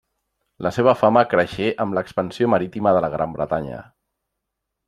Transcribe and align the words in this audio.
La 0.67 0.71
seva 0.77 0.93
fama 1.01 1.23
creixé 1.33 1.69
amb 1.85 1.97
l'expansió 1.97 2.51
marítima 2.57 2.97
de 2.99 3.07
la 3.07 3.15
Gran 3.17 3.37
Bretanya. 3.39 3.87